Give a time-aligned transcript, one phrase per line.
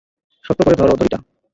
[0.45, 1.17] শক্ত করে ধরো দড়িটা!